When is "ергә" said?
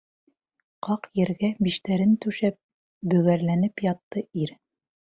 1.19-1.51